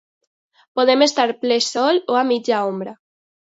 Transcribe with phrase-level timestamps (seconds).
[0.79, 2.99] Poden estar a ple sol o a mitja ombra.